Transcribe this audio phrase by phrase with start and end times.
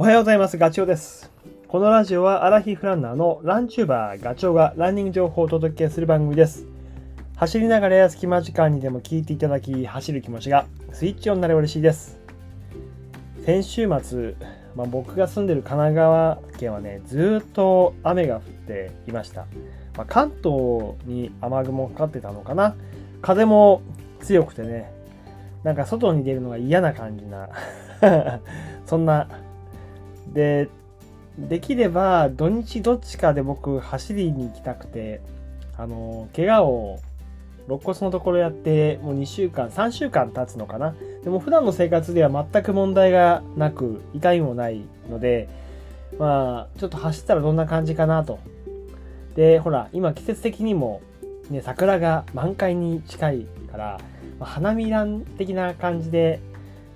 [0.00, 0.56] おはようございます。
[0.56, 1.30] ガチョウです。
[1.68, 6.66] このラジオはアラヒフランナーのランチューバーガチョウがランニング情報をお届けする番組です。
[7.36, 12.18] 走りながらや隙間時間にでも聞いていただき、走る気持ちがスイッチオンになれば嬉しいです。
[13.44, 14.36] 先週末、
[14.74, 19.42] まあ、僕が住んでる神奈川県はね、ずっと雨が降っていました。
[19.98, 22.74] まあ、関東に雨雲かかってたのかな。
[23.20, 23.82] 風も
[24.20, 24.90] 強くてね、
[25.62, 27.50] なんか外に出るのが嫌な感じな、
[28.86, 29.28] そんな、
[30.32, 30.68] で、
[31.38, 35.20] できれば土日どっちかで僕走りに行きたくて、
[35.76, 37.00] あの、怪我を
[37.66, 40.94] 肋骨のところやってもう2週間、3週間経つのかな。
[41.24, 45.48] でも普段の生活では全く問題がなく、痛みもないので、
[46.18, 48.38] まあ、ちょっと走ったらどんな感じかなと。
[49.36, 51.00] で、ほら、今季節的にも、
[51.48, 54.00] ね、桜が満開に近いから、
[54.38, 56.40] まあ花見ラン的な感じで、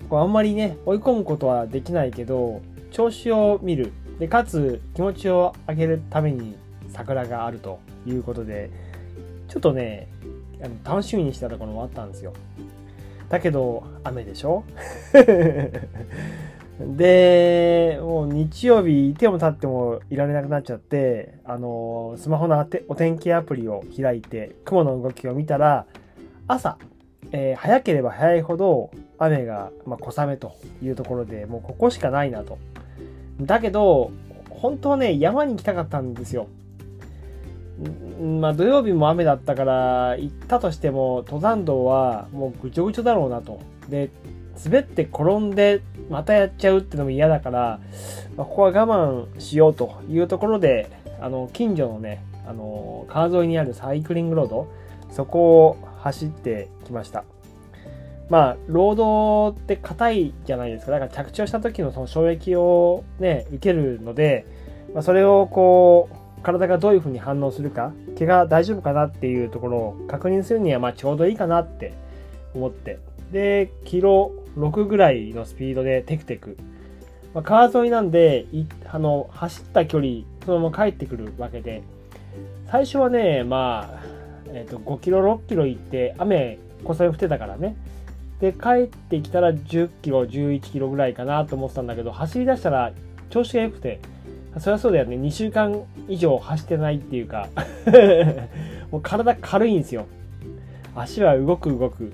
[0.08, 2.60] こうあんまりね、追い込むことはできないけど、
[2.95, 3.92] 調子を見る。
[4.20, 6.56] で、かつ気持ちを上げるために
[6.91, 8.70] 桜があるということで、
[9.48, 10.06] ちょっとね、
[10.62, 12.33] あの楽しみにしたところもあったんですよ。
[13.28, 14.62] だけど、雨でしょ？
[16.78, 25.87] で、もう日曜日いても立ってもいられなくなっちゃって、あの、スマホのお天気アプリを開いて、雲の動きを見たら、
[26.47, 26.78] 朝、
[27.33, 32.59] えー早ければ早いほど雨が、まあ、小雨というところでもうここしかないなと。
[33.40, 34.10] だけど、
[34.50, 36.46] 本当はね、山に行きたかったんですよ。
[38.41, 43.60] まあ土曜日も雨だったから行ったとしても登山道はもうぐちょぐちょだろうなと。
[43.88, 44.10] で、
[44.64, 47.80] 滑って転んでまたやっちゃうってのも嫌だから、
[48.36, 54.69] まあここは我慢しようというところで、あの、近所のね、あの、川沿いにあるサイクリングロード、
[55.10, 57.24] そこを走ってきました。
[58.30, 60.92] まあ、ロードって硬いじゃないですか。
[60.92, 64.47] だから着地をした時のその衝撃をね、受けるので、
[64.94, 71.94] まあ、それをこう、体がどういうふうに反応するか、怪我大丈夫かなっていうところを確認するには、まあちょうどいいかなって
[72.54, 72.98] 思って。
[73.32, 76.56] で、キロ6ぐらいのスピードでテクテク。
[77.34, 78.47] まあ、川沿いなんで、
[78.87, 81.82] あの、走った距離、そのまま帰ってくるわけで、
[82.71, 84.03] 最初はね、まあ、
[84.48, 87.77] えっ、と、5キロ、6キロ行って、雨、小雨降ってたからね。
[88.44, 92.93] で、帰ってきたら10キロ、11キロぐらいかなと思ってたんだけど、走り出したら
[93.31, 94.00] 調子が良くて、
[94.59, 95.16] そりゃそうだよね。
[95.16, 97.49] 2週間以上走ってないっていうか、
[98.93, 100.04] もう体軽いんですよ。
[100.94, 102.12] 足は動く動く。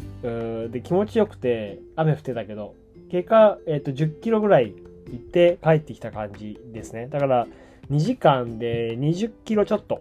[0.71, 2.77] で、気持ちよくて、雨降ってたけど、
[3.11, 4.73] 結果、えっ、と、10キロぐらい
[5.11, 7.09] 行って帰ってきた感じですね。
[7.11, 7.49] だから、
[7.91, 10.01] 2時間で20キロちょっと。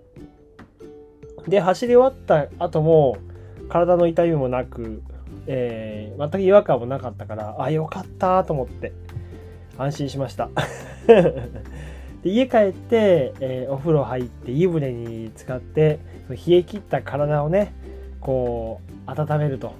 [1.48, 3.18] で、走り終わった後も、
[3.68, 5.02] 体の痛みもなく、
[5.48, 8.92] えー全く違和感もなかったから、あ、よかったと思って、
[9.78, 10.50] 安心しました。
[12.24, 17.74] で家帰って、えーお風呂入って湯船に浸かってその冷え切った体をね
[18.20, 19.74] こう温めると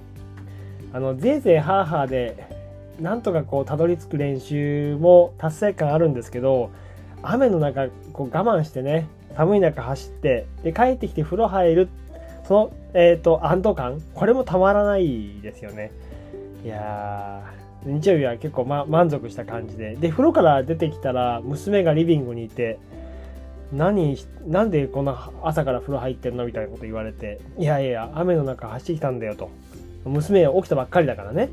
[0.92, 2.48] あのぜいぜいハーハーで
[3.00, 6.70] なんとかこうたどり着く練習も達成感あるんですけど
[7.22, 9.06] 雨の中こう我慢してね
[9.36, 11.88] 寒い中走ってで帰ってきて風呂入る
[12.50, 14.02] その、えー、と安堵感。
[14.12, 15.92] これもたまらないですよね。
[16.64, 19.94] いやー日曜日は結構、ま、満足した感じで。
[19.94, 22.80] で風呂から出てきたら娘がリビングにいて
[23.72, 24.18] 何
[24.48, 29.48] なんでこんな朝から風呂入ってんのみたいなこと言われていやいや雨の中走ってきたんだよと。
[30.04, 31.50] 娘起きたばっかりだからね。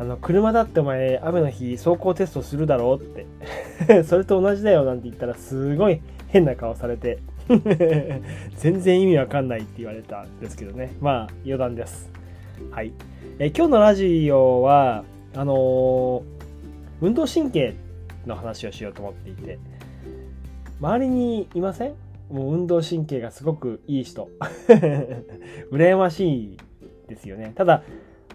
[0.00, 3.04] あの車だってお前雨の日走行テストするだろうっ
[3.86, 4.02] て。
[4.02, 7.18] それと同じだよなんて言ったらすごい変な顔されて。
[8.56, 10.92] 全然意味わかんないって言われたんですけどね。
[11.00, 12.10] まあ余談です。
[12.70, 12.92] はい。
[13.38, 15.04] え今日のラジオは
[15.34, 16.22] あのー
[17.00, 17.74] 運動神経
[18.26, 19.58] の話をしようと思っていて。
[20.80, 21.94] 周りにいません？
[22.30, 24.28] もう運動神経がすごくいい人。
[25.70, 26.56] 羨ましい
[27.08, 27.52] ですよね。
[27.54, 27.82] ただ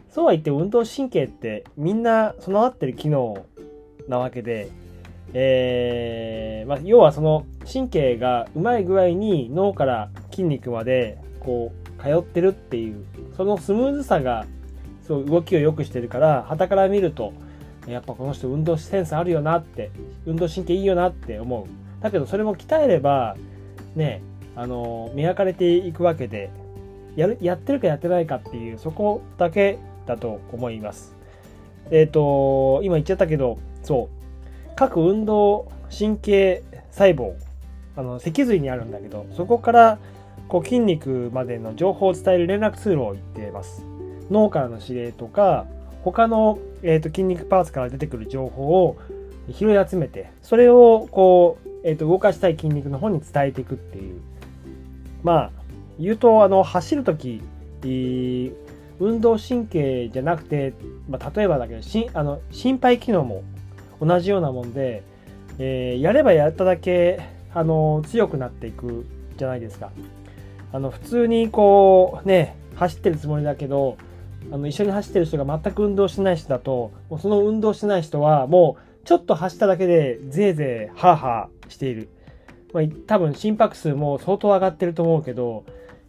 [0.10, 3.46] そうは言って運動神経ってみんな備わってる機能
[4.08, 4.70] なわけで
[5.34, 14.46] えーまあ、要はその神経がうまい具合に脳から筋肉までこう通ってるっていうそのスムーズさが
[15.08, 17.34] そう動きを良くしてるから傍から見ると
[17.88, 19.92] やっぱこの人運動センスあるよなって
[20.26, 22.04] 運動神経いいよなって思う。
[22.04, 23.38] だけどそれも鍛えれば
[23.96, 24.22] ね
[24.56, 26.52] あの磨かれていくわけで
[27.16, 31.16] やるやってるかやってないかっていうそこだけだと思います。
[31.90, 34.17] えっ、と今言っちゃったけどそう
[34.78, 37.34] 各運動神経細胞
[37.98, 40.00] あの脊髄にあるんだけどそこから
[40.48, 43.84] こう筋肉までの情報を伝える連絡通路を言っています
[44.32, 45.66] 脳からの指令とか
[46.04, 48.98] 他の、えー、と筋肉パーツから出てくる情報を
[49.52, 54.22] 拾い集めて、それをこう、えっ、と、動かしたい筋肉の方に伝えていくっていう。
[55.24, 55.52] まあ、
[56.00, 57.42] 言うと、あの、走るとき、
[59.00, 60.74] 運動神経じゃなくて、
[61.08, 63.44] まあ、例えばだけどしあの心肺機能も
[64.02, 65.04] 同じようなもんで、
[65.60, 67.20] えー、やればやっただけ
[67.54, 69.06] あの強くなっていく
[69.38, 69.92] じゃないですか。
[70.72, 73.98] あの普通にこうね走ってるつもりだけど
[74.52, 82.10] あの一緒に走ってる人が全く運動してない人だともうその運動してない人はもうちょっと走っただけでぜいぜいハーハーしている、
[82.74, 85.66] まあ、多分心拍数も相当上がってると思うけど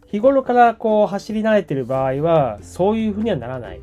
[0.07, 3.81] 日頃からこう走り慣れてる場合はそういうふうにはならない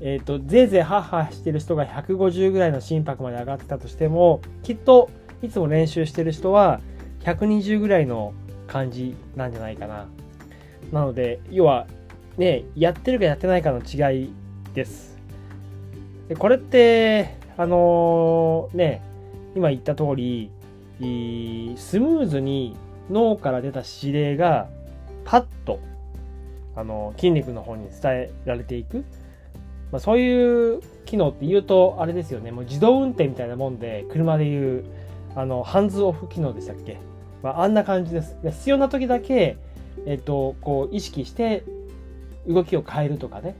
[0.00, 5.10] えっ、ー、とぜいぜいハッハーしてる人が150ぐらいの心拍まで上がってたとしてもきっと
[5.42, 6.80] いつも練習してる人は
[7.20, 8.34] 120ぐらいの
[8.66, 10.06] 感じなんじゃないかな。
[10.92, 11.86] なので要は
[12.36, 14.32] ねやってるかやってないかの違い
[14.74, 15.16] です。
[16.28, 19.02] でこれってあのー、ね
[19.54, 20.50] 今言った通り
[20.98, 22.76] スムーズに
[23.10, 24.68] 脳から出た指令が
[25.24, 25.80] パッと
[26.74, 29.04] あの筋肉の方に伝えられていく、
[29.92, 32.50] まあ、そういう機能って言うとあれですよね。
[32.50, 34.84] もう自動運転みたいなもんで車でいう
[35.34, 36.98] あのハンズオフ機能でしたっけ、
[37.42, 38.36] まあ、あんな感じです。
[38.42, 39.56] 必要な時だけ、
[40.06, 41.64] えっと、こう意識して
[42.48, 43.56] 動きを変えるとかね。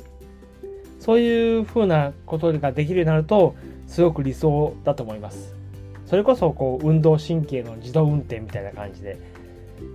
[0.98, 3.54] そういうふうなことができるようになると
[3.86, 5.54] すごく理想だと思います。
[6.06, 9.18] それこそこう運動神経の自動運転みたいな感じで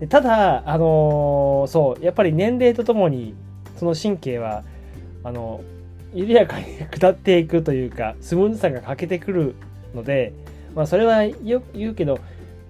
[0.09, 3.35] ただ、あのー、そう、やっぱり年齢とともに、
[3.77, 4.63] その神経は、
[5.23, 5.61] あの、
[6.13, 9.55] 緩やかに下っていくというか、スムーズさが欠けてくる
[9.95, 10.33] ので、
[10.75, 12.19] まあ、それはよ言うけど、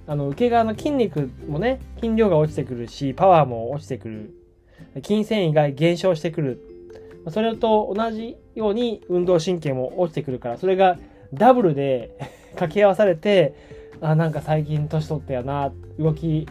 [0.07, 4.33] あの、受け側の筋肉もね、筋量が落ちてくるし、パワーも落ちてくる。
[5.03, 6.59] 筋繊維が減少してくる。
[7.29, 10.97] それと同じように運動神経も落ちてくるから、それが
[11.33, 12.15] ダブルで
[12.51, 13.53] 掛け合わされて、
[14.01, 16.47] あ、なんか最近年取ったよな、動き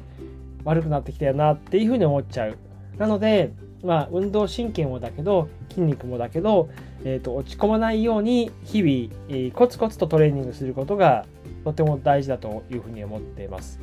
[0.64, 2.56] 悪くなってきたよなっていうふうに思っちゃう。
[2.98, 3.52] なので、
[3.82, 6.68] まあ、運動神経もだけど、筋肉もだけど、
[7.04, 11.24] えーと、落ち込まないように日々、えー、コツコツとトレーニングすることが
[11.64, 13.80] とても大事だというふうに思っています。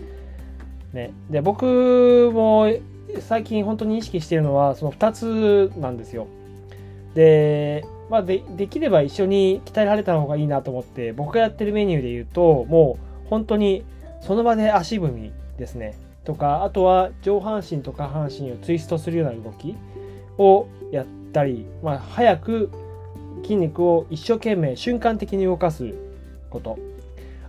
[0.93, 2.71] ね、で僕も
[3.19, 6.27] 最近本当に意識しているのはその2つなんですよ。
[7.13, 13.83] で,、まあで、できれば一緒に鍛えられた方がいいなと思って僕がやってるメニューで言うともう本当に
[14.21, 15.97] その場で足踏みですね。
[16.23, 19.77] とかあとは上半身と下半身をツイストするような動き
[20.37, 22.71] をやったり、まあ、早く
[23.43, 25.93] 筋肉を一生懸命瞬間的に動かす
[26.49, 26.77] こと。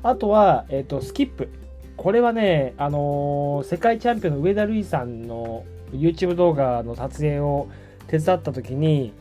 [0.02, 1.48] あとは、えーと、スキップ。
[1.96, 7.68] これはね、あのー、世界チャンピオンの上田瑠衣さんの YouTube 動画の撮影を
[8.06, 9.12] 手伝った時に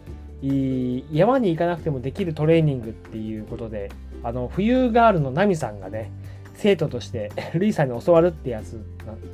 [1.11, 3.91] 山に行かなくてもできるトレーニングっていうことで
[4.23, 6.11] あの冬ガールのナミさんがね
[6.53, 8.79] 生徒として ルイさんに教わるってやつ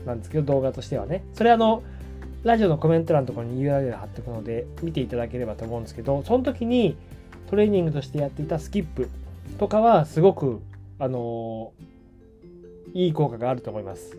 [0.06, 1.24] なんですけど動画としてはね。
[1.34, 1.84] それあの
[2.44, 6.98] ラジオのコメント欄のところに URL 貼っておくので見ていただければと思うんですけどその時に
[7.50, 9.10] トレーニングとしてやっていたスキップ
[9.60, 10.62] とかはすごく
[11.00, 11.72] あの
[12.94, 14.18] いい効果があると思います。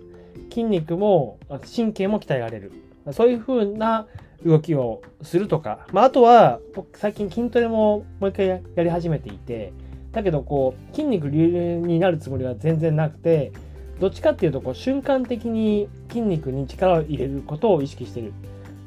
[0.50, 1.38] 筋肉も
[1.76, 2.72] 神経も鍛えられる。
[3.12, 4.06] そういう風な
[4.44, 9.72] 動きをするとか、まあ、あとは僕最近筋トレももう一回やり始めていて
[10.12, 13.52] だけどこう筋肉流になるつもりは全然なくて
[14.00, 18.32] どっちかっていうとこう瞬間的に筋肉に力を入れることを意識してる、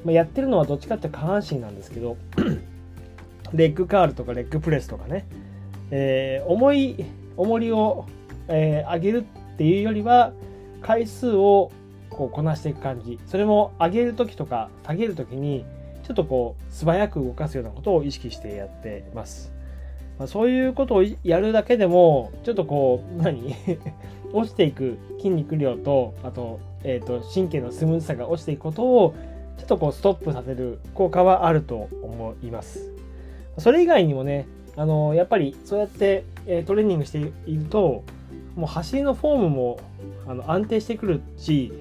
[0.03, 2.17] まあ、やってるのはどっちかっていうと下半身なんですけど
[3.53, 5.25] レッグカールとかレッグプレスとかね、
[5.91, 7.05] えー、重い
[7.37, 8.05] 重りを、
[8.47, 10.33] えー、上げるっていうよりは
[10.81, 11.71] 回数を
[12.09, 13.19] こうこなしていく感じ。
[13.27, 15.65] それも上げる時とか下げる時に
[16.03, 19.57] ちょっとこう素早く動かすようなことを意識してやってます。
[20.17, 23.55] まあ、そういうことをやるだけでも、ちょっとこう、何？
[24.33, 29.15] 落ちていく筋肉量と、あと、えっ、ー、と、神経のスムーズさが落ちていくことを、
[29.57, 32.91] ちょっとこう、ストップさせる効果はあると思います。
[33.57, 38.03] それ以外にもね、あの、やっぱりそうやって、えトレーニングしていると、
[38.57, 39.79] もう走りのフォームも
[40.27, 41.71] あの安定してくるし、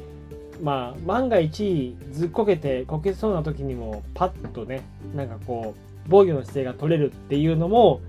[0.63, 4.83] まあ、万が一ずっこけてこけそうな時にもパッとね
[5.15, 8.01] なんかこう防御の姿勢が取れるっていうのも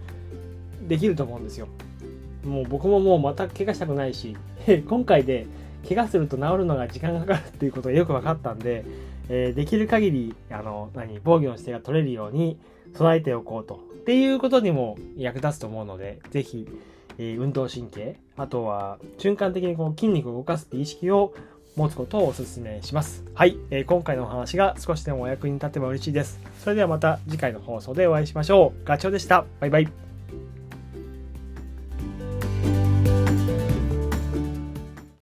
[0.88, 1.68] できると思うんですよ。
[2.48, 4.36] もう僕ももうまた怪我したくないし、
[4.88, 5.46] 今回で
[5.88, 8.84] 怪我すると治るのが時間がかかるっていうことがよく分かったんで、
[9.30, 12.58] えー、できる限り、あの、何、防御の姿勢が取れるように
[12.94, 13.76] 備えておこうと。
[13.76, 16.68] っていうことにも役立つと思うので、ぜひ、
[17.18, 21.34] えー、運動神経、あとは瞬間的にこの筋肉を動かすって意識を
[21.76, 23.24] 持つことをお勧めします。
[23.34, 26.40] はい、えー、今回のお話が少しでもお役に立てば嬉しいです。
[26.60, 28.86] それではまた次回の放送でお会いしましょう。
[28.86, 29.46] ガチョウでした。
[29.60, 30.07] バイバイ。